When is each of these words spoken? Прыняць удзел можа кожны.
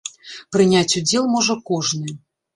Прыняць 0.57 0.97
удзел 1.01 1.29
можа 1.35 1.59
кожны. 1.69 2.19